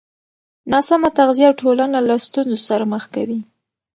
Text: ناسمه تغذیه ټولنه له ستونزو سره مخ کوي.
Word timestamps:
ناسمه 0.73 1.09
تغذیه 1.17 1.49
ټولنه 1.61 1.97
له 2.07 2.15
ستونزو 2.25 2.57
سره 2.67 2.83
مخ 2.93 3.03
کوي. 3.15 3.39